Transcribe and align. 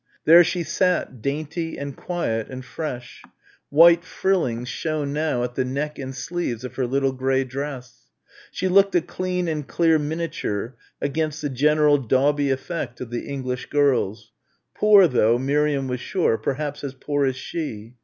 There 0.25 0.43
she 0.43 0.63
sat, 0.63 1.21
dainty 1.21 1.77
and 1.77 1.95
quiet 1.95 2.49
and 2.49 2.65
fresh. 2.65 3.21
White 3.69 4.01
frillings 4.03 4.65
shone 4.67 5.13
now 5.13 5.43
at 5.43 5.53
the 5.53 5.63
neck 5.63 5.99
and 5.99 6.15
sleeves 6.15 6.63
of 6.63 6.73
her 6.73 6.87
little 6.87 7.11
grey 7.11 7.43
dress. 7.43 8.09
She 8.49 8.67
looked 8.67 8.95
a 8.95 9.01
clean 9.01 9.47
and 9.47 9.67
clear 9.67 9.99
miniature 9.99 10.75
against 10.99 11.43
the 11.43 11.49
general 11.49 11.99
dauby 11.99 12.49
effect 12.51 12.99
of 12.99 13.11
the 13.11 13.27
English 13.27 13.67
girls 13.67 14.31
poor 14.73 15.07
though, 15.07 15.37
Miriam 15.37 15.87
was 15.87 15.99
sure; 15.99 16.35
perhaps 16.35 16.83
as 16.83 16.95
poor 16.95 17.27
as 17.27 17.35
she. 17.35 17.93